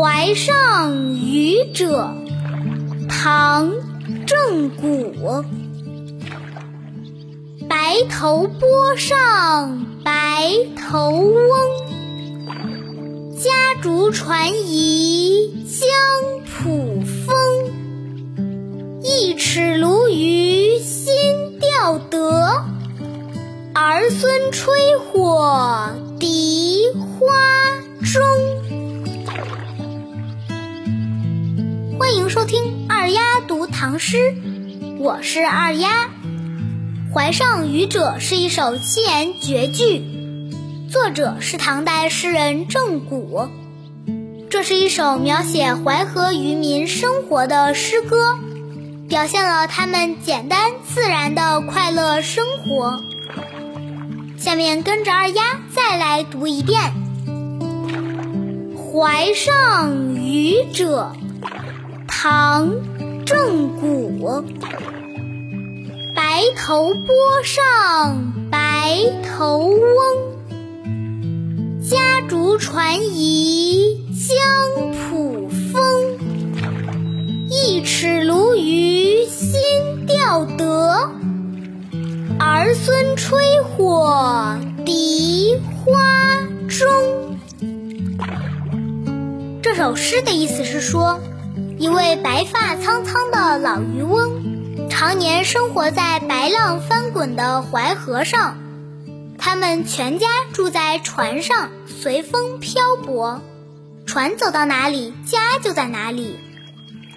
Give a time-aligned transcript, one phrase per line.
[0.00, 2.14] 淮上渔者，
[3.08, 3.72] 唐·
[4.24, 5.44] 郑谷。
[7.68, 11.34] 白头波上白头翁，
[13.34, 13.50] 家
[13.82, 15.88] 竹传遗江
[16.44, 17.36] 浦风。
[19.02, 21.12] 一尺鲈鱼新
[21.58, 22.62] 钓得，
[23.74, 25.90] 儿孙吹火
[32.48, 34.16] 听二丫读唐诗，
[34.98, 36.06] 我是二丫。
[37.14, 40.02] 《淮上渔者》是一首七言绝句，
[40.90, 43.46] 作者是唐代诗人郑谷。
[44.48, 48.38] 这是一首描写淮河渔民生活的诗歌，
[49.10, 52.98] 表现了他们简单自然的快乐生活。
[54.38, 56.80] 下面跟着二丫再来读一遍
[58.90, 61.12] 《淮上渔者》，
[62.20, 62.72] 唐·
[63.24, 64.42] 郑谷。
[66.16, 67.14] 白头波
[67.44, 69.78] 上白头翁，
[71.80, 71.96] 家
[72.28, 76.18] 竹传遗江浦风。
[77.48, 81.12] 一尺鲈鱼新钓得，
[82.40, 85.94] 儿孙吹火荻花
[86.68, 87.38] 中。
[89.62, 91.20] 这首诗的意思是说，
[91.78, 94.88] 一位白发苍苍的老渔翁。
[94.90, 98.56] 常年生活在白浪翻滚的淮河上，
[99.38, 103.40] 他们全家住在船上，随风漂泊。
[104.06, 106.40] 船走到哪里，家就在哪里。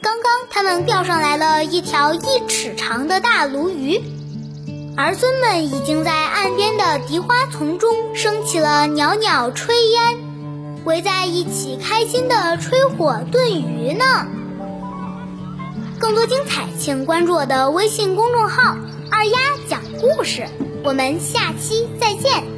[0.00, 4.00] 刚刚，他们钓上来了一条一尺长的大鲈鱼，
[4.96, 10.18] 儿孙们已经在岸边的荻花丛中升起了袅袅炊烟，
[10.84, 14.04] 围在一起开心的吹火炖鱼呢。
[16.04, 18.76] 更多精彩，请关注我的微信公众号
[19.10, 20.46] “二丫讲故事”。
[20.84, 22.53] 我们下期再见。